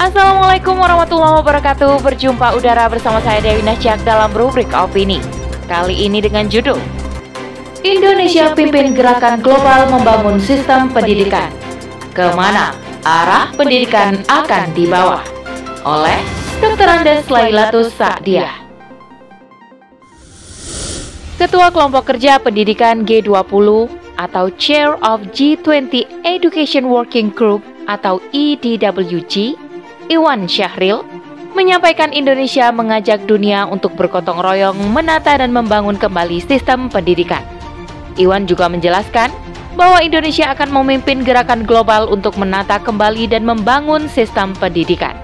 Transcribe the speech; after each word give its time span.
Assalamualaikum 0.00 0.80
warahmatullahi 0.80 1.44
wabarakatuh. 1.44 2.00
Berjumpa 2.00 2.56
udara 2.56 2.88
bersama 2.88 3.20
saya 3.20 3.44
Dewi 3.44 3.60
Nasjak 3.60 4.00
dalam 4.00 4.32
rubrik 4.32 4.72
Opini. 4.72 5.20
Kali 5.68 5.92
ini 5.92 6.24
dengan 6.24 6.48
judul 6.48 6.80
Indonesia 7.84 8.56
pimpin 8.56 8.96
gerakan 8.96 9.44
global 9.44 9.92
membangun 9.92 10.40
sistem 10.40 10.88
pendidikan. 10.88 11.52
Ke 12.16 12.32
mana 12.32 12.72
arah 13.04 13.52
pendidikan 13.52 14.24
akan 14.24 14.72
dibawa? 14.72 15.20
Oleh 15.84 16.16
Dr. 16.64 16.88
Andes 16.88 17.28
Lailatus 17.28 17.92
Sa'diah 17.92 18.56
Ketua 21.36 21.68
Kelompok 21.68 22.08
Kerja 22.08 22.40
Pendidikan 22.40 23.04
G20 23.04 23.68
atau 24.16 24.48
Chair 24.56 24.96
of 25.04 25.28
G20 25.36 26.24
Education 26.24 26.88
Working 26.88 27.28
Group 27.36 27.60
atau 27.84 28.16
EDWG 28.32 29.59
Iwan 30.10 30.50
Syahril, 30.50 31.06
menyampaikan 31.54 32.10
Indonesia 32.10 32.74
mengajak 32.74 33.30
dunia 33.30 33.70
untuk 33.70 33.94
bergotong 33.94 34.42
royong 34.42 34.74
menata 34.90 35.38
dan 35.38 35.54
membangun 35.54 35.94
kembali 35.94 36.42
sistem 36.42 36.90
pendidikan. 36.90 37.46
Iwan 38.18 38.42
juga 38.50 38.66
menjelaskan 38.66 39.30
bahwa 39.78 40.02
Indonesia 40.02 40.50
akan 40.50 40.82
memimpin 40.82 41.22
gerakan 41.22 41.62
global 41.62 42.10
untuk 42.10 42.34
menata 42.42 42.82
kembali 42.82 43.30
dan 43.30 43.46
membangun 43.46 44.10
sistem 44.10 44.50
pendidikan. 44.58 45.14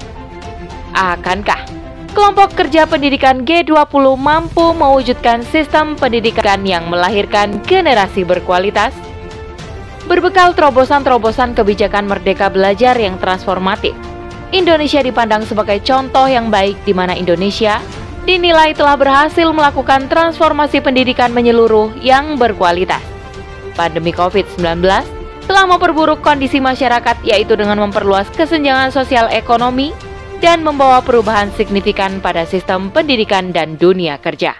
Akankah 0.94 1.66
kelompok 2.14 2.54
kerja 2.54 2.86
pendidikan 2.86 3.42
G20 3.42 4.14
mampu 4.14 4.70
mewujudkan 4.70 5.42
sistem 5.50 5.98
pendidikan 5.98 6.62
yang 6.62 6.86
melahirkan 6.86 7.58
generasi 7.66 8.22
berkualitas? 8.22 8.94
Berbekal 10.06 10.54
terobosan-terobosan 10.54 11.58
kebijakan 11.58 12.06
Merdeka 12.06 12.46
Belajar 12.54 12.94
yang 12.94 13.18
transformatif, 13.18 13.98
Indonesia 14.54 15.02
dipandang 15.02 15.42
sebagai 15.42 15.82
contoh 15.82 16.30
yang 16.30 16.54
baik 16.54 16.78
di 16.86 16.94
mana 16.94 17.18
Indonesia 17.18 17.82
dinilai 18.22 18.74
telah 18.78 18.94
berhasil 18.94 19.50
melakukan 19.50 20.06
transformasi 20.06 20.78
pendidikan 20.78 21.34
menyeluruh 21.34 21.90
yang 21.98 22.38
berkualitas. 22.38 23.02
Pandemi 23.74 24.14
COVID-19 24.14 24.82
telah 25.46 25.64
memperburuk 25.66 26.22
kondisi 26.22 26.62
masyarakat 26.62 27.22
yaitu 27.26 27.58
dengan 27.58 27.82
memperluas 27.86 28.30
kesenjangan 28.34 28.94
sosial 28.94 29.26
ekonomi 29.34 29.90
dan 30.38 30.62
membawa 30.62 31.02
perubahan 31.02 31.50
signifikan 31.54 32.22
pada 32.22 32.46
sistem 32.46 32.90
pendidikan 32.94 33.50
dan 33.50 33.74
dunia 33.74 34.18
kerja. 34.22 34.54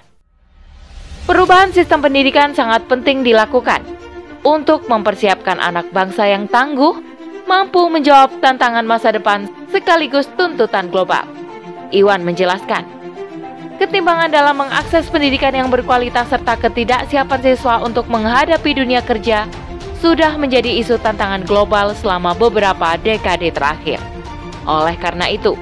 Perubahan 1.27 1.75
sistem 1.75 2.03
pendidikan 2.03 2.55
sangat 2.55 2.87
penting 2.87 3.27
dilakukan 3.27 3.83
untuk 4.47 4.87
mempersiapkan 4.87 5.59
anak 5.59 5.91
bangsa 5.91 6.31
yang 6.31 6.47
tangguh 6.47 7.16
mampu 7.47 7.87
menjawab 7.87 8.43
tantangan 8.43 8.83
masa 8.83 9.15
depan 9.15 9.47
sekaligus 9.71 10.27
tuntutan 10.35 10.91
global. 10.91 11.23
Iwan 11.95 12.27
menjelaskan, 12.27 12.83
ketimbangan 13.79 14.35
dalam 14.35 14.59
mengakses 14.59 15.07
pendidikan 15.07 15.55
yang 15.55 15.71
berkualitas 15.71 16.27
serta 16.27 16.59
ketidaksiapan 16.59 17.41
siswa 17.47 17.79
untuk 17.87 18.11
menghadapi 18.11 18.75
dunia 18.75 18.99
kerja 19.01 19.47
sudah 20.03 20.35
menjadi 20.35 20.83
isu 20.83 20.99
tantangan 20.99 21.47
global 21.47 21.95
selama 21.95 22.35
beberapa 22.35 22.99
dekade 22.99 23.55
terakhir. 23.55 24.03
Oleh 24.67 24.99
karena 24.99 25.31
itu, 25.31 25.55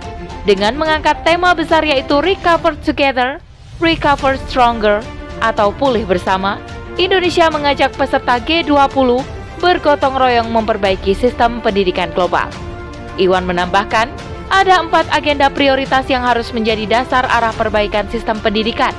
dengan 0.48 0.74
mengangkat 0.80 1.20
tema 1.22 1.52
besar 1.52 1.84
yaitu 1.84 2.24
Recover 2.24 2.72
Together, 2.80 3.38
Recover 3.78 4.40
Stronger, 4.48 5.04
atau 5.44 5.68
Pulih 5.76 6.08
Bersama, 6.08 6.56
Indonesia 6.96 7.52
mengajak 7.52 7.92
peserta 7.92 8.40
G20 8.40 9.20
bergotong 9.64 10.12
royong 10.20 10.52
memperbaiki 10.52 11.16
sistem 11.16 11.64
pendidikan 11.64 12.12
global. 12.12 12.52
Iwan 13.16 13.48
menambahkan, 13.48 14.12
ada 14.52 14.84
empat 14.84 15.08
agenda 15.08 15.48
prioritas 15.48 16.04
yang 16.12 16.20
harus 16.20 16.52
menjadi 16.52 16.84
dasar 16.84 17.24
arah 17.32 17.56
perbaikan 17.56 18.04
sistem 18.12 18.36
pendidikan, 18.44 18.92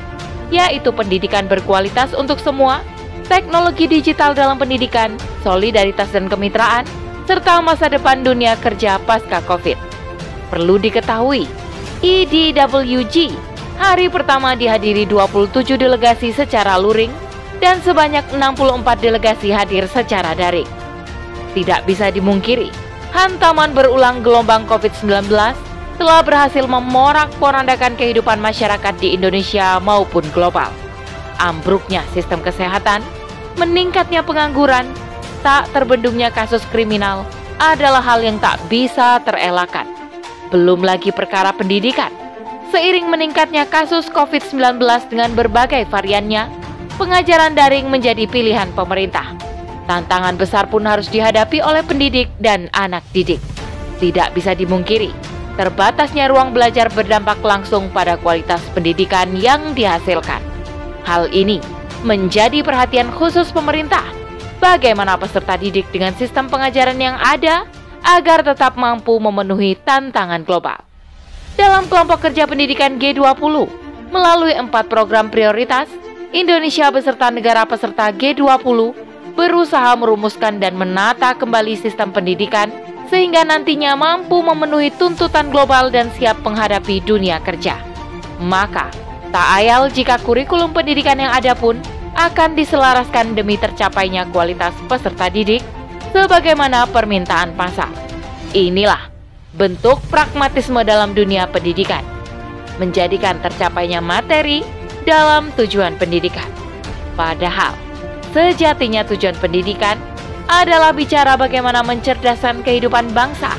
yaitu 0.49 0.89
pendidikan 0.89 1.45
berkualitas 1.45 2.17
untuk 2.17 2.41
semua, 2.41 2.81
teknologi 3.29 3.85
digital 3.85 4.33
dalam 4.33 4.57
pendidikan, 4.57 5.13
solidaritas 5.45 6.09
dan 6.09 6.25
kemitraan, 6.25 6.89
serta 7.29 7.61
masa 7.61 7.85
depan 7.85 8.25
dunia 8.25 8.57
kerja 8.57 8.97
pasca 9.05 9.45
COVID. 9.45 9.77
Perlu 10.49 10.81
diketahui, 10.81 11.45
EDWG 12.01 13.37
hari 13.77 14.09
pertama 14.09 14.57
dihadiri 14.57 15.05
27 15.05 15.77
delegasi 15.77 16.33
secara 16.33 16.79
luring 16.81 17.24
dan 17.63 17.79
sebanyak 17.83 18.23
64 18.35 18.83
delegasi 18.99 19.51
hadir 19.51 19.87
secara 19.87 20.35
daring. 20.35 20.67
Tidak 21.55 21.87
bisa 21.87 22.11
dimungkiri, 22.11 22.67
hantaman 23.15 23.71
berulang 23.71 24.19
gelombang 24.19 24.67
COVID-19 24.67 25.31
telah 25.95 26.19
berhasil 26.19 26.67
memorak-porandakan 26.67 27.95
kehidupan 27.95 28.43
masyarakat 28.43 28.93
di 28.99 29.15
Indonesia 29.15 29.79
maupun 29.79 30.27
global. 30.35 30.67
Ambruknya 31.39 32.03
sistem 32.11 32.43
kesehatan, 32.43 32.99
meningkatnya 33.55 34.19
pengangguran, 34.23 34.87
tak 35.39 35.71
terbendungnya 35.71 36.31
kasus 36.31 36.63
kriminal 36.71 37.23
adalah 37.59 38.03
hal 38.03 38.19
yang 38.19 38.35
tak 38.43 38.59
bisa 38.67 39.23
terelakkan. 39.23 39.87
Belum 40.51 40.83
lagi 40.83 41.15
perkara 41.15 41.55
pendidikan. 41.55 42.11
Seiring 42.75 43.07
meningkatnya 43.07 43.63
kasus 43.69 44.11
COVID-19 44.11 44.83
dengan 45.07 45.31
berbagai 45.31 45.87
variannya, 45.87 46.51
pengajaran 46.95 47.53
daring 47.53 47.91
menjadi 47.91 48.25
pilihan 48.27 48.71
pemerintah. 48.73 49.35
Tantangan 49.85 50.33
besar 50.39 50.65
pun 50.65 50.81
harus 50.87 51.05
dihadapi 51.11 51.61
oleh 51.61 51.85
pendidik 51.85 52.31
dan 52.41 52.71
anak 52.73 53.05
didik. 53.13 53.37
Tidak 54.01 54.33
bisa 54.33 54.57
dimungkiri, 54.57 55.13
terbatasnya 55.59 56.27
ruang 56.31 56.51
belajar 56.51 56.89
berdampak 56.89 57.37
langsung 57.45 57.93
pada 57.93 58.17
kualitas 58.17 58.59
pendidikan 58.73 59.29
yang 59.37 59.77
dihasilkan. 59.77 60.41
Hal 61.05 61.29
ini 61.29 61.61
menjadi 62.01 62.65
perhatian 62.65 63.13
khusus 63.13 63.53
pemerintah. 63.53 64.03
Bagaimana 64.57 65.19
peserta 65.21 65.53
didik 65.59 65.85
dengan 65.93 66.17
sistem 66.17 66.49
pengajaran 66.49 66.97
yang 66.97 67.13
ada 67.21 67.69
agar 68.01 68.41
tetap 68.41 68.73
mampu 68.73 69.13
memenuhi 69.21 69.77
tantangan 69.85 70.41
global. 70.41 70.81
Dalam 71.55 71.85
kelompok 71.85 72.25
kerja 72.25 72.49
pendidikan 72.49 72.97
G20, 72.97 73.69
melalui 74.09 74.53
empat 74.57 74.89
program 74.89 75.29
prioritas, 75.29 75.87
Indonesia 76.35 76.91
beserta 76.91 77.31
negara 77.31 77.63
peserta 77.63 78.11
G20 78.11 78.91
berusaha 79.39 79.95
merumuskan 79.95 80.59
dan 80.59 80.75
menata 80.75 81.31
kembali 81.31 81.79
sistem 81.79 82.11
pendidikan 82.11 82.75
sehingga 83.07 83.47
nantinya 83.47 83.95
mampu 83.95 84.43
memenuhi 84.43 84.91
tuntutan 84.99 85.47
global 85.47 85.87
dan 85.87 86.11
siap 86.19 86.35
menghadapi 86.43 86.99
dunia 87.07 87.39
kerja. 87.39 87.79
Maka, 88.43 88.91
tak 89.31 89.47
ayal 89.63 89.87
jika 89.87 90.19
kurikulum 90.27 90.75
pendidikan 90.75 91.15
yang 91.23 91.31
ada 91.31 91.55
pun 91.55 91.79
akan 92.19 92.51
diselaraskan 92.59 93.31
demi 93.31 93.55
tercapainya 93.55 94.27
kualitas 94.35 94.75
peserta 94.91 95.31
didik 95.31 95.63
sebagaimana 96.11 96.83
permintaan 96.91 97.55
pasar. 97.55 97.87
Inilah 98.51 99.07
bentuk 99.55 100.03
pragmatisme 100.11 100.83
dalam 100.83 101.15
dunia 101.15 101.47
pendidikan. 101.47 102.03
Menjadikan 102.75 103.39
tercapainya 103.39 104.03
materi 104.03 104.83
dalam 105.05 105.53
tujuan 105.55 105.95
pendidikan. 105.95 106.49
Padahal, 107.15 107.77
sejatinya 108.35 109.07
tujuan 109.07 109.37
pendidikan 109.39 109.95
adalah 110.51 110.91
bicara 110.91 111.37
bagaimana 111.39 111.81
mencerdaskan 111.81 112.61
kehidupan 112.61 113.13
bangsa, 113.15 113.53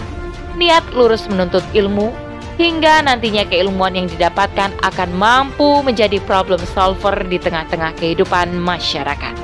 niat 0.59 0.85
lurus 0.93 1.27
menuntut 1.27 1.65
ilmu, 1.73 2.13
hingga 2.61 3.03
nantinya 3.07 3.47
keilmuan 3.49 3.97
yang 3.97 4.07
didapatkan 4.11 4.75
akan 4.85 5.11
mampu 5.17 5.81
menjadi 5.83 6.21
problem 6.25 6.61
solver 6.77 7.15
di 7.27 7.41
tengah-tengah 7.41 7.97
kehidupan 7.97 8.55
masyarakat. 8.55 9.35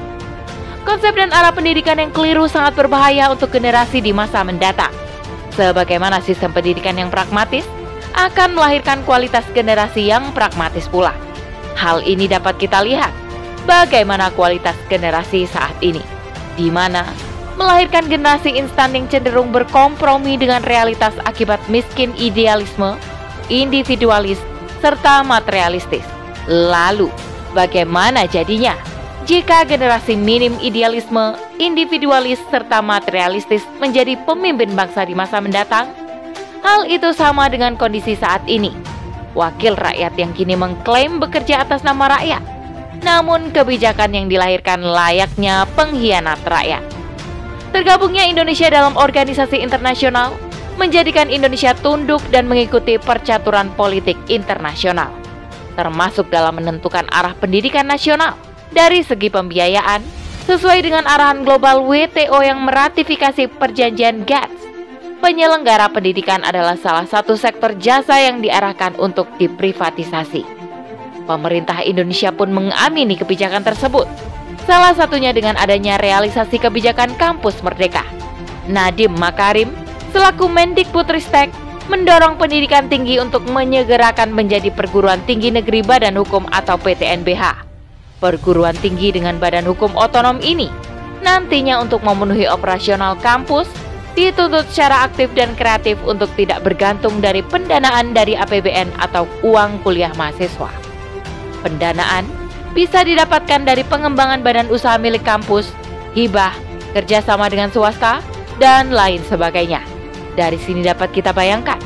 Konsep 0.82 1.14
dan 1.14 1.30
arah 1.30 1.54
pendidikan 1.54 1.94
yang 1.94 2.10
keliru 2.10 2.50
sangat 2.50 2.74
berbahaya 2.74 3.30
untuk 3.30 3.54
generasi 3.54 4.02
di 4.02 4.10
masa 4.10 4.42
mendatang. 4.42 4.90
Sebagaimana 5.54 6.18
sistem 6.18 6.50
pendidikan 6.50 6.98
yang 6.98 7.06
pragmatis 7.12 7.62
akan 8.18 8.58
melahirkan 8.58 9.04
kualitas 9.06 9.46
generasi 9.54 10.10
yang 10.10 10.34
pragmatis 10.34 10.90
pula. 10.90 11.14
Hal 11.76 12.04
ini 12.04 12.30
dapat 12.30 12.60
kita 12.60 12.84
lihat 12.84 13.10
bagaimana 13.64 14.30
kualitas 14.34 14.76
generasi 14.90 15.46
saat 15.46 15.74
ini, 15.82 16.02
di 16.58 16.68
mana 16.70 17.06
melahirkan 17.54 18.08
generasi 18.08 18.54
instan 18.56 18.96
yang 18.96 19.06
cenderung 19.08 19.52
berkompromi 19.52 20.40
dengan 20.40 20.64
realitas 20.64 21.14
akibat 21.28 21.60
miskin 21.68 22.10
idealisme, 22.16 22.96
individualis, 23.52 24.40
serta 24.80 25.22
materialistis. 25.22 26.04
Lalu, 26.50 27.06
bagaimana 27.54 28.26
jadinya 28.26 28.74
jika 29.22 29.62
generasi 29.62 30.18
minim 30.18 30.58
idealisme, 30.58 31.38
individualis, 31.62 32.42
serta 32.50 32.82
materialistis 32.82 33.62
menjadi 33.78 34.18
pemimpin 34.26 34.74
bangsa 34.74 35.06
di 35.06 35.14
masa 35.14 35.38
mendatang? 35.38 35.86
Hal 36.62 36.86
itu 36.86 37.10
sama 37.14 37.50
dengan 37.50 37.74
kondisi 37.74 38.14
saat 38.14 38.42
ini 38.46 38.91
wakil 39.32 39.76
rakyat 39.76 40.12
yang 40.16 40.32
kini 40.36 40.56
mengklaim 40.56 41.20
bekerja 41.20 41.64
atas 41.64 41.84
nama 41.84 42.18
rakyat. 42.18 42.42
Namun 43.02 43.50
kebijakan 43.50 44.14
yang 44.14 44.26
dilahirkan 44.30 44.80
layaknya 44.84 45.66
pengkhianat 45.74 46.38
rakyat. 46.46 46.84
Tergabungnya 47.72 48.28
Indonesia 48.28 48.68
dalam 48.68 48.94
organisasi 48.94 49.58
internasional 49.58 50.36
menjadikan 50.76 51.28
Indonesia 51.28 51.72
tunduk 51.76 52.20
dan 52.28 52.48
mengikuti 52.48 52.96
percaturan 53.00 53.72
politik 53.74 54.16
internasional, 54.28 55.12
termasuk 55.74 56.28
dalam 56.28 56.60
menentukan 56.60 57.08
arah 57.12 57.32
pendidikan 57.36 57.88
nasional 57.88 58.36
dari 58.72 59.04
segi 59.04 59.28
pembiayaan 59.28 60.00
sesuai 60.48 60.78
dengan 60.84 61.04
arahan 61.06 61.44
global 61.44 61.84
WTO 61.86 62.38
yang 62.42 62.64
meratifikasi 62.64 63.46
perjanjian 63.56 64.24
GATS. 64.26 64.61
Penyelenggara 65.22 65.86
pendidikan 65.86 66.42
adalah 66.42 66.74
salah 66.74 67.06
satu 67.06 67.38
sektor 67.38 67.78
jasa 67.78 68.18
yang 68.18 68.42
diarahkan 68.42 68.98
untuk 68.98 69.30
diprivatisasi. 69.38 70.42
Pemerintah 71.30 71.78
Indonesia 71.86 72.34
pun 72.34 72.50
mengamini 72.50 73.14
kebijakan 73.14 73.62
tersebut, 73.62 74.10
salah 74.66 74.90
satunya 74.98 75.30
dengan 75.30 75.54
adanya 75.62 75.94
realisasi 76.02 76.58
kebijakan 76.58 77.14
kampus 77.14 77.62
merdeka. 77.62 78.02
Nadiem 78.66 79.14
Makarim 79.14 79.70
selaku 80.10 80.50
Mendikbudristek 80.50 81.54
mendorong 81.86 82.34
pendidikan 82.34 82.90
tinggi 82.90 83.22
untuk 83.22 83.46
menyegerakan 83.46 84.34
menjadi 84.34 84.74
perguruan 84.74 85.22
tinggi 85.22 85.54
negeri 85.54 85.86
Badan 85.86 86.18
Hukum 86.18 86.50
atau 86.50 86.74
PTNBH. 86.82 87.62
Perguruan 88.18 88.74
tinggi 88.74 89.14
dengan 89.14 89.38
badan 89.38 89.66
hukum 89.66 89.94
otonom 89.98 90.38
ini 90.42 90.70
nantinya 91.26 91.78
untuk 91.82 92.06
memenuhi 92.06 92.46
operasional 92.46 93.18
kampus 93.18 93.66
dituntut 94.12 94.68
secara 94.68 95.08
aktif 95.08 95.32
dan 95.32 95.56
kreatif 95.56 95.96
untuk 96.04 96.28
tidak 96.36 96.60
bergantung 96.60 97.20
dari 97.24 97.40
pendanaan 97.40 98.12
dari 98.12 98.36
APBN 98.36 98.92
atau 99.00 99.24
uang 99.40 99.80
kuliah 99.80 100.12
mahasiswa. 100.20 100.68
Pendanaan 101.64 102.28
bisa 102.76 103.04
didapatkan 103.04 103.64
dari 103.64 103.84
pengembangan 103.84 104.40
badan 104.40 104.68
usaha 104.68 104.96
milik 104.96 105.24
kampus, 105.24 105.72
hibah, 106.16 106.52
kerjasama 106.92 107.48
dengan 107.48 107.72
swasta, 107.72 108.20
dan 108.60 108.92
lain 108.92 109.20
sebagainya. 109.28 109.80
Dari 110.36 110.56
sini 110.60 110.84
dapat 110.84 111.12
kita 111.12 111.32
bayangkan 111.36 111.80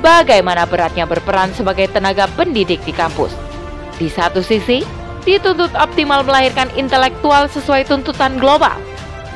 bagaimana 0.00 0.64
beratnya 0.64 1.04
berperan 1.04 1.52
sebagai 1.52 1.88
tenaga 1.92 2.28
pendidik 2.32 2.80
di 2.84 2.92
kampus. 2.92 3.32
Di 4.00 4.08
satu 4.08 4.40
sisi, 4.40 4.80
dituntut 5.28 5.76
optimal 5.76 6.24
melahirkan 6.24 6.72
intelektual 6.76 7.48
sesuai 7.52 7.84
tuntutan 7.84 8.40
global. 8.40 8.76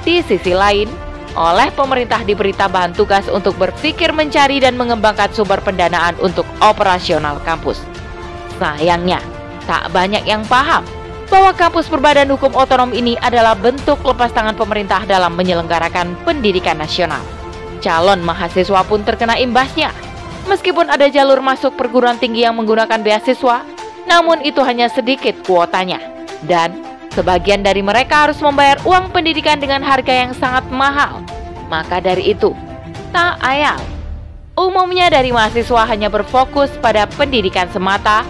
Di 0.04 0.24
sisi 0.24 0.56
lain, 0.56 0.88
oleh 1.34 1.70
pemerintah 1.74 2.22
diberi 2.22 2.54
tambahan 2.54 2.94
tugas 2.94 3.26
untuk 3.30 3.58
berpikir 3.58 4.14
mencari 4.14 4.62
dan 4.62 4.78
mengembangkan 4.78 5.30
sumber 5.34 5.58
pendanaan 5.62 6.14
untuk 6.22 6.46
operasional 6.62 7.42
kampus. 7.42 7.82
Sayangnya, 8.58 9.18
tak 9.66 9.90
banyak 9.90 10.22
yang 10.26 10.46
paham 10.46 10.86
bahwa 11.26 11.50
kampus 11.54 11.90
berbadan 11.90 12.30
hukum 12.30 12.54
otonom 12.54 12.94
ini 12.94 13.18
adalah 13.18 13.58
bentuk 13.58 13.98
lepas 14.06 14.30
tangan 14.30 14.54
pemerintah 14.54 15.02
dalam 15.08 15.34
menyelenggarakan 15.34 16.14
pendidikan 16.22 16.78
nasional 16.78 17.22
calon 17.84 18.24
mahasiswa 18.24 18.80
pun 18.88 19.04
terkena 19.04 19.36
imbasnya. 19.36 19.92
Meskipun 20.48 20.88
ada 20.88 21.12
jalur 21.12 21.44
masuk 21.44 21.76
perguruan 21.76 22.16
tinggi 22.16 22.48
yang 22.48 22.56
menggunakan 22.56 23.04
beasiswa, 23.04 23.60
namun 24.08 24.40
itu 24.40 24.64
hanya 24.64 24.88
sedikit 24.88 25.36
kuotanya. 25.44 26.00
Dan 26.44 26.80
sebagian 27.14 27.62
dari 27.62 27.80
mereka 27.80 28.28
harus 28.28 28.38
membayar 28.42 28.76
uang 28.82 29.14
pendidikan 29.14 29.62
dengan 29.62 29.80
harga 29.80 30.12
yang 30.12 30.32
sangat 30.34 30.66
mahal. 30.68 31.22
Maka 31.70 32.02
dari 32.02 32.34
itu, 32.34 32.52
tak 33.14 33.38
ayal. 33.40 33.80
Umumnya 34.54 35.10
dari 35.10 35.34
mahasiswa 35.34 35.82
hanya 35.88 36.06
berfokus 36.10 36.70
pada 36.78 37.06
pendidikan 37.10 37.66
semata, 37.74 38.22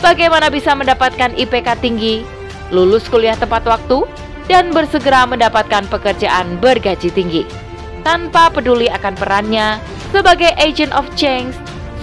bagaimana 0.00 0.48
bisa 0.48 0.72
mendapatkan 0.72 1.36
IPK 1.36 1.80
tinggi, 1.80 2.24
lulus 2.72 3.04
kuliah 3.08 3.36
tepat 3.36 3.64
waktu, 3.68 4.08
dan 4.46 4.70
bersegera 4.70 5.26
mendapatkan 5.26 5.84
pekerjaan 5.90 6.56
bergaji 6.62 7.10
tinggi 7.10 7.44
tanpa 8.06 8.46
peduli 8.54 8.86
akan 8.86 9.18
perannya 9.18 9.82
sebagai 10.14 10.54
agent 10.62 10.94
of 10.94 11.02
change, 11.18 11.50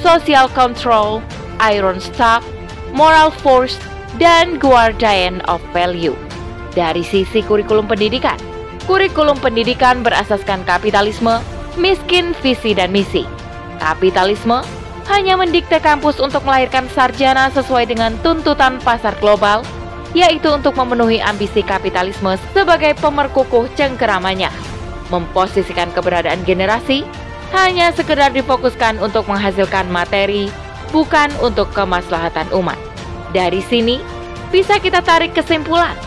social 0.03 0.51
control, 0.51 1.23
iron 1.63 2.03
stock, 2.03 2.43
moral 2.91 3.31
force, 3.31 3.79
dan 4.21 4.61
guardian 4.61 5.41
of 5.49 5.61
value. 5.73 6.17
Dari 6.73 7.05
sisi 7.05 7.45
kurikulum 7.45 7.85
pendidikan, 7.85 8.37
kurikulum 8.89 9.37
pendidikan 9.37 10.01
berasaskan 10.01 10.65
kapitalisme, 10.65 11.41
miskin 11.77 12.33
visi 12.41 12.73
dan 12.73 12.89
misi. 12.89 13.25
Kapitalisme 13.77 14.65
hanya 15.09 15.35
mendikte 15.37 15.77
kampus 15.83 16.17
untuk 16.17 16.41
melahirkan 16.47 16.87
sarjana 16.93 17.51
sesuai 17.53 17.89
dengan 17.91 18.15
tuntutan 18.25 18.79
pasar 18.81 19.13
global, 19.19 19.61
yaitu 20.17 20.49
untuk 20.49 20.77
memenuhi 20.77 21.19
ambisi 21.21 21.61
kapitalisme 21.65 22.37
sebagai 22.53 22.93
pemerkukuh 23.01 23.69
cengkeramannya 23.75 24.73
memposisikan 25.13 25.93
keberadaan 25.93 26.41
generasi 26.41 27.05
hanya 27.53 27.93
sekedar 27.93 28.33
difokuskan 28.33 28.97
untuk 28.97 29.29
menghasilkan 29.29 29.85
materi, 29.93 30.49
bukan 30.89 31.29
untuk 31.37 31.69
kemaslahatan 31.77 32.49
umat. 32.49 32.92
Dari 33.33 33.65
sini, 33.65 33.97
bisa 34.53 34.77
kita 34.77 35.01
tarik 35.01 35.33
kesimpulan, 35.33 35.97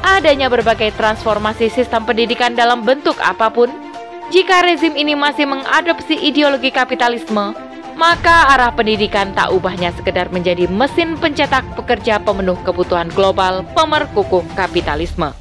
adanya 0.00 0.48
berbagai 0.48 0.96
transformasi 0.96 1.68
sistem 1.68 2.08
pendidikan 2.08 2.56
dalam 2.56 2.80
bentuk 2.80 3.20
apa 3.20 3.52
pun, 3.52 3.68
jika 4.32 4.64
rezim 4.64 4.96
ini 4.96 5.12
masih 5.12 5.44
mengadopsi 5.44 6.16
ideologi 6.16 6.72
kapitalisme, 6.72 7.52
maka 8.00 8.48
arah 8.56 8.72
pendidikan 8.72 9.36
tak 9.36 9.52
ubahnya 9.52 9.92
sekedar 9.92 10.32
menjadi 10.32 10.64
mesin 10.72 11.20
pencetak 11.20 11.68
pekerja 11.76 12.16
pemenuh 12.16 12.56
kebutuhan 12.64 13.12
global 13.12 13.60
pemerkukuh 13.76 14.48
kapitalisme. 14.56 15.36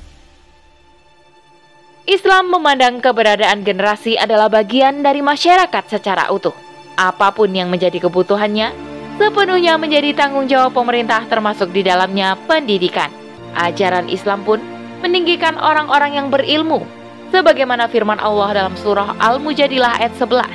Islam 2.03 2.51
memandang 2.51 2.99
keberadaan 2.99 3.63
generasi 3.63 4.19
adalah 4.19 4.51
bagian 4.51 5.05
dari 5.05 5.23
masyarakat 5.23 5.83
secara 5.87 6.27
utuh. 6.35 6.57
Apa 6.99 7.31
pun 7.31 7.47
yang 7.53 7.71
menjadi 7.71 8.01
kebutuhannya, 8.01 8.88
sepenuhnya 9.19 9.75
menjadi 9.75 10.15
tanggung 10.15 10.47
jawab 10.47 10.71
pemerintah 10.71 11.27
termasuk 11.27 11.75
di 11.75 11.83
dalamnya 11.83 12.39
pendidikan. 12.47 13.11
Ajaran 13.59 14.07
Islam 14.07 14.47
pun 14.47 14.63
meninggikan 15.03 15.59
orang-orang 15.59 16.15
yang 16.15 16.27
berilmu, 16.31 16.87
sebagaimana 17.35 17.91
firman 17.91 18.17
Allah 18.23 18.63
dalam 18.63 18.75
surah 18.79 19.19
Al-Mujadilah 19.19 19.99
ayat 19.99 20.15
11. 20.15 20.47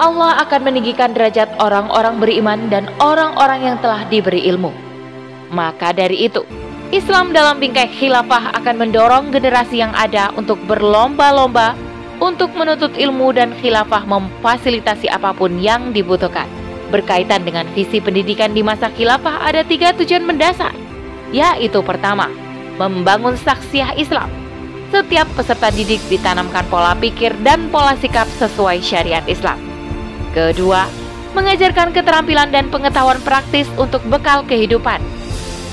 Allah 0.00 0.40
akan 0.40 0.60
meninggikan 0.64 1.12
derajat 1.12 1.52
orang-orang 1.60 2.16
beriman 2.16 2.72
dan 2.72 2.88
orang-orang 2.96 3.68
yang 3.68 3.76
telah 3.84 4.08
diberi 4.08 4.48
ilmu. 4.48 4.72
Maka 5.52 5.92
dari 5.92 6.24
itu, 6.32 6.48
Islam 6.88 7.36
dalam 7.36 7.60
bingkai 7.60 7.92
khilafah 7.92 8.56
akan 8.56 8.88
mendorong 8.88 9.28
generasi 9.28 9.84
yang 9.84 9.92
ada 9.92 10.32
untuk 10.32 10.56
berlomba-lomba 10.64 11.76
untuk 12.24 12.56
menuntut 12.56 12.96
ilmu 12.96 13.36
dan 13.36 13.52
khilafah 13.60 14.08
memfasilitasi 14.08 15.12
apa 15.12 15.36
pun 15.36 15.60
yang 15.60 15.92
dibutuhkan. 15.92 16.61
Berkaitan 16.92 17.48
dengan 17.48 17.64
visi 17.72 18.04
pendidikan 18.04 18.52
di 18.52 18.60
masa 18.60 18.92
khilafah 18.92 19.48
ada 19.48 19.64
tiga 19.64 19.96
tujuan 19.96 20.28
mendasar, 20.28 20.76
yaitu 21.32 21.80
pertama, 21.80 22.28
membangun 22.76 23.32
saksiah 23.40 23.96
Islam. 23.96 24.28
Setiap 24.92 25.24
peserta 25.32 25.72
didik 25.72 26.04
ditanamkan 26.12 26.68
pola 26.68 26.92
pikir 26.92 27.32
dan 27.40 27.72
pola 27.72 27.96
sikap 27.96 28.28
sesuai 28.36 28.84
syariat 28.84 29.24
Islam. 29.24 29.56
Kedua, 30.36 30.84
mengajarkan 31.32 31.96
keterampilan 31.96 32.52
dan 32.52 32.68
pengetahuan 32.68 33.24
praktis 33.24 33.64
untuk 33.80 34.04
bekal 34.12 34.44
kehidupan 34.44 35.00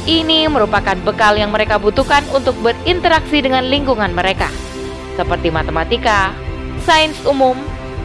ini 0.09 0.49
merupakan 0.49 0.97
bekal 1.05 1.37
yang 1.37 1.53
mereka 1.53 1.77
butuhkan 1.77 2.25
untuk 2.33 2.57
berinteraksi 2.65 3.45
dengan 3.45 3.67
lingkungan 3.69 4.09
mereka, 4.09 4.49
seperti 5.13 5.53
matematika, 5.53 6.33
sains 6.81 7.13
umum, 7.29 7.53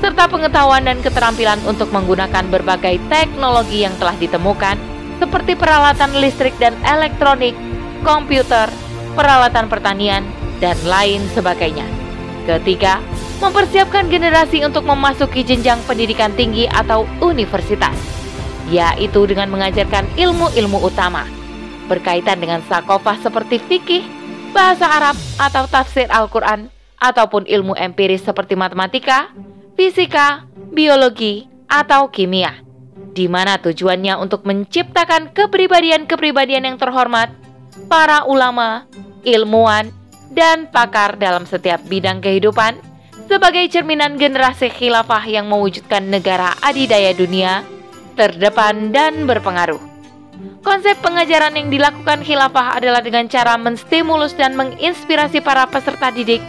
serta 0.05 0.29
pengetahuan 0.29 0.85
dan 0.85 1.01
keterampilan 1.01 1.57
untuk 1.65 1.89
menggunakan 1.89 2.45
berbagai 2.53 3.01
teknologi 3.09 3.89
yang 3.89 3.97
telah 3.97 4.13
ditemukan, 4.21 4.77
seperti 5.17 5.57
peralatan 5.57 6.13
listrik 6.21 6.53
dan 6.61 6.77
elektronik, 6.85 7.57
komputer, 8.05 8.69
peralatan 9.17 9.65
pertanian, 9.73 10.21
dan 10.61 10.77
lain 10.85 11.25
sebagainya. 11.33 11.89
Ketiga, 12.45 13.01
mempersiapkan 13.41 14.13
generasi 14.13 14.61
untuk 14.61 14.85
memasuki 14.85 15.41
jenjang 15.41 15.81
pendidikan 15.89 16.37
tinggi 16.37 16.69
atau 16.69 17.09
universitas, 17.25 17.97
yaitu 18.69 19.25
dengan 19.25 19.49
mengajarkan 19.49 20.05
ilmu-ilmu 20.21 20.85
utama 20.85 21.25
berkaitan 21.89 22.45
dengan 22.45 22.61
sakofah 22.69 23.17
seperti 23.25 23.57
fikih, 23.57 24.05
bahasa 24.53 24.85
Arab 24.85 25.17
atau 25.41 25.65
tafsir 25.65 26.13
Al-Quran, 26.13 26.69
ataupun 27.01 27.49
ilmu 27.49 27.73
empiris 27.73 28.25
seperti 28.25 28.53
matematika, 28.53 29.33
fisika, 29.75 30.47
biologi, 30.75 31.51
atau 31.67 32.07
kimia, 32.11 32.63
di 33.15 33.27
mana 33.27 33.59
tujuannya 33.59 34.15
untuk 34.19 34.47
menciptakan 34.47 35.35
kepribadian-kepribadian 35.35 36.71
yang 36.71 36.79
terhormat, 36.79 37.35
para 37.91 38.23
ulama, 38.27 38.87
ilmuwan, 39.27 39.91
dan 40.31 40.71
pakar 40.71 41.19
dalam 41.19 41.47
setiap 41.47 41.83
bidang 41.87 42.23
kehidupan 42.23 42.79
sebagai 43.27 43.67
cerminan 43.71 44.19
generasi 44.19 44.71
khilafah 44.71 45.23
yang 45.27 45.47
mewujudkan 45.47 46.11
negara 46.11 46.55
adidaya 46.61 47.15
dunia 47.15 47.63
terdepan 48.15 48.95
dan 48.95 49.27
berpengaruh. 49.27 49.81
Konsep 50.63 50.97
pengajaran 51.05 51.55
yang 51.55 51.69
dilakukan 51.69 52.25
khilafah 52.25 52.79
adalah 52.79 53.05
dengan 53.05 53.29
cara 53.29 53.55
menstimulus 53.59 54.35
dan 54.35 54.57
menginspirasi 54.57 55.45
para 55.45 55.69
peserta 55.69 56.11
didik 56.11 56.41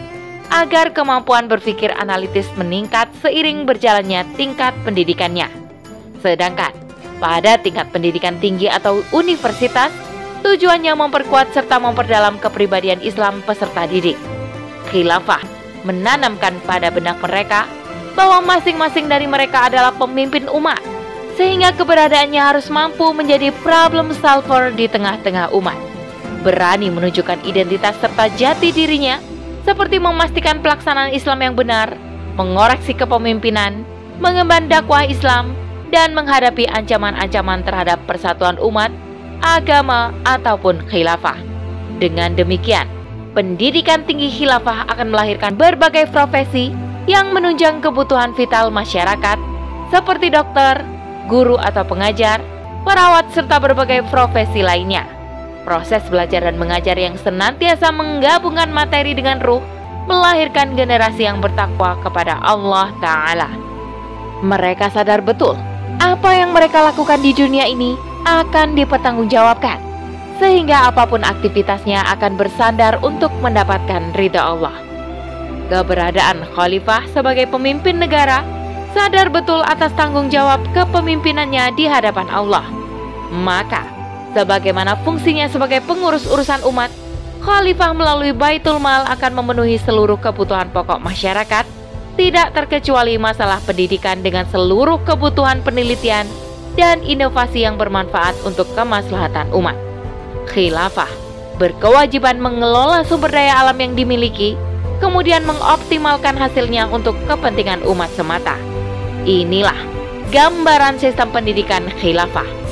agar 0.50 0.94
kemampuan 0.94 1.50
berpikir 1.50 1.90
analitis 1.96 2.46
meningkat 2.54 3.10
seiring 3.20 3.66
berjalannya 3.66 4.22
tingkat 4.38 4.72
pendidikannya. 4.86 5.50
Sedangkan 6.22 6.72
pada 7.16 7.56
tingkat 7.56 7.88
pendidikan 7.90 8.36
tinggi 8.38 8.68
atau 8.68 9.00
universitas, 9.10 9.88
tujuannya 10.44 10.92
memperkuat 10.94 11.56
serta 11.56 11.80
memperdalam 11.80 12.36
kepribadian 12.36 13.00
Islam 13.00 13.40
peserta 13.42 13.88
didik. 13.88 14.16
Khilafah 14.92 15.42
menanamkan 15.82 16.58
pada 16.66 16.90
benak 16.92 17.18
mereka 17.22 17.64
bahwa 18.18 18.42
masing-masing 18.56 19.06
dari 19.06 19.28
mereka 19.28 19.68
adalah 19.68 19.92
pemimpin 19.92 20.48
umat, 20.50 20.80
sehingga 21.36 21.72
keberadaannya 21.76 22.40
harus 22.40 22.66
mampu 22.72 23.04
menjadi 23.12 23.52
problem 23.60 24.10
solver 24.16 24.72
di 24.72 24.88
tengah-tengah 24.88 25.52
umat. 25.52 25.76
Berani 26.40 26.88
menunjukkan 26.88 27.44
identitas 27.44 27.98
serta 28.00 28.30
jati 28.34 28.72
dirinya 28.72 29.20
seperti 29.66 29.98
memastikan 29.98 30.62
pelaksanaan 30.62 31.10
Islam 31.10 31.42
yang 31.42 31.54
benar, 31.58 31.98
mengoreksi 32.38 32.94
kepemimpinan, 32.94 33.82
mengemban 34.22 34.70
dakwah 34.70 35.02
Islam, 35.02 35.58
dan 35.90 36.14
menghadapi 36.14 36.70
ancaman-ancaman 36.70 37.66
terhadap 37.66 37.98
persatuan 38.06 38.54
umat, 38.62 38.94
agama, 39.42 40.14
ataupun 40.22 40.86
khilafah. 40.86 41.34
Dengan 41.98 42.38
demikian, 42.38 42.86
pendidikan 43.34 44.06
tinggi 44.06 44.30
khilafah 44.30 44.86
akan 44.86 45.10
melahirkan 45.10 45.58
berbagai 45.58 46.06
profesi 46.14 46.70
yang 47.10 47.34
menunjang 47.34 47.82
kebutuhan 47.82 48.38
vital 48.38 48.70
masyarakat, 48.70 49.38
seperti 49.90 50.30
dokter, 50.30 50.86
guru 51.26 51.58
atau 51.58 51.82
pengajar, 51.82 52.38
perawat, 52.86 53.34
serta 53.34 53.58
berbagai 53.58 54.06
profesi 54.14 54.62
lainnya. 54.62 55.15
Proses 55.66 56.06
belajar 56.06 56.46
dan 56.46 56.62
mengajar 56.62 56.94
yang 56.94 57.18
senantiasa 57.18 57.90
menggabungkan 57.90 58.70
materi 58.70 59.18
dengan 59.18 59.42
ruh 59.42 59.58
melahirkan 60.06 60.78
generasi 60.78 61.26
yang 61.26 61.42
bertakwa 61.42 61.98
kepada 62.06 62.38
Allah 62.38 62.94
Ta'ala. 63.02 63.50
Mereka 64.46 64.94
sadar 64.94 65.26
betul 65.26 65.58
apa 65.98 66.30
yang 66.38 66.54
mereka 66.54 66.86
lakukan 66.86 67.18
di 67.18 67.34
dunia 67.34 67.66
ini 67.66 67.98
akan 68.22 68.78
dipertanggungjawabkan, 68.78 69.82
sehingga 70.38 70.92
apa 70.92 71.08
pun 71.08 71.26
aktivitasnya 71.26 72.04
akan 72.14 72.38
bersandar 72.38 73.00
untuk 73.02 73.32
mendapatkan 73.42 74.14
ridha 74.14 74.38
Allah. 74.38 74.76
Keberadaan 75.66 76.46
khalifah 76.54 77.10
sebagai 77.10 77.50
pemimpin 77.50 77.98
negara 77.98 78.46
sadar 78.94 79.32
betul 79.32 79.66
atas 79.66 79.90
tanggung 79.98 80.30
jawab 80.30 80.62
kepemimpinannya 80.70 81.74
di 81.74 81.90
hadapan 81.90 82.28
Allah. 82.30 82.64
Maka, 83.34 83.95
Sebagaimana 84.32 84.98
fungsinya 85.04 85.46
sebagai 85.46 85.84
pengurus 85.84 86.26
urusan 86.26 86.64
umat, 86.66 86.90
Khalifah 87.44 87.94
melalui 87.94 88.34
Baitul 88.34 88.82
Mal 88.82 89.06
akan 89.06 89.38
memenuhi 89.38 89.78
seluruh 89.78 90.18
kebutuhan 90.18 90.72
pokok 90.74 90.98
masyarakat, 90.98 91.64
tidak 92.16 92.48
terkecuali 92.56 93.20
masalah 93.20 93.60
pendidikan 93.62 94.18
dengan 94.24 94.48
seluruh 94.48 94.98
kebutuhan 95.04 95.60
penelitian 95.62 96.26
dan 96.74 97.04
inovasi 97.04 97.62
yang 97.62 97.78
bermanfaat 97.78 98.34
untuk 98.42 98.66
kemaslahatan 98.74 99.52
umat. 99.52 99.76
Khilafah 100.50 101.08
berkewajiban 101.56 102.36
mengelola 102.40 103.04
sumber 103.04 103.32
daya 103.32 103.62
alam 103.64 103.76
yang 103.80 103.96
dimiliki, 103.96 104.56
kemudian 105.00 105.44
mengoptimalkan 105.44 106.36
hasilnya 106.36 106.88
untuk 106.88 107.16
kepentingan 107.28 107.84
umat 107.84 108.12
semata. 108.12 108.56
Inilah 109.24 109.76
gambaran 110.32 110.98
sistem 110.98 111.32
pendidikan 111.32 111.86
khilafah 112.02 112.65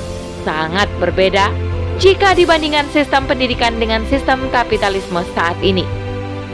sangat 0.45 0.87
berbeda 1.01 1.49
jika 1.97 2.37
dibandingkan 2.37 2.87
sistem 2.93 3.25
pendidikan 3.25 3.75
dengan 3.81 4.05
sistem 4.07 4.47
kapitalisme 4.53 5.25
saat 5.33 5.57
ini. 5.65 5.83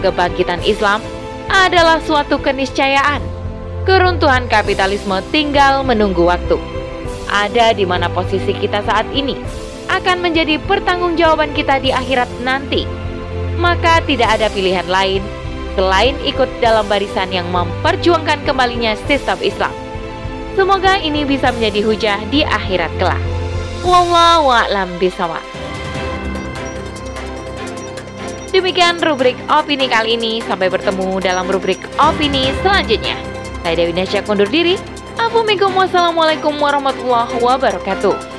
Kebangkitan 0.01 0.65
Islam 0.65 1.03
adalah 1.51 2.01
suatu 2.01 2.41
keniscayaan. 2.41 3.21
Keruntuhan 3.85 4.47
kapitalisme 4.47 5.19
tinggal 5.35 5.83
menunggu 5.83 6.25
waktu. 6.29 6.57
Ada 7.31 7.75
di 7.75 7.85
mana 7.85 8.07
posisi 8.13 8.55
kita 8.55 8.85
saat 8.85 9.09
ini 9.11 9.35
akan 9.91 10.23
menjadi 10.23 10.63
pertanggungjawaban 10.65 11.51
kita 11.57 11.83
di 11.83 11.91
akhirat 11.91 12.31
nanti. 12.47 12.87
Maka 13.59 14.01
tidak 14.07 14.41
ada 14.41 14.47
pilihan 14.53 14.87
lain 14.87 15.21
selain 15.75 16.17
ikut 16.27 16.49
dalam 16.61 16.87
barisan 16.87 17.31
yang 17.31 17.49
memperjuangkan 17.51 18.43
kembalinya 18.47 18.95
sistem 19.07 19.39
Islam. 19.43 19.73
Semoga 20.59 20.99
ini 20.99 21.23
bisa 21.23 21.55
menjadi 21.55 21.81
hujah 21.87 22.19
di 22.29 22.43
akhirat 22.43 22.91
kelak. 22.99 23.30
Wallahu 23.81 24.53
a'lam 24.53 25.01
bisawab. 25.01 25.41
Demikian 28.53 29.01
rubrik 29.01 29.41
opini 29.49 29.89
kali 29.89 30.21
ini. 30.21 30.45
Sampai 30.45 30.69
bertemu 30.69 31.17
dalam 31.23 31.49
rubrik 31.49 31.81
opini 31.97 32.53
selanjutnya. 32.61 33.17
Saya 33.65 33.75
Dewi 33.81 33.97
Nasya 33.97 34.21
kundur 34.27 34.53
diri. 34.53 34.77
Assalamualaikum 35.17 36.57
warahmatullahi 36.61 37.41
wabarakatuh. 37.41 38.30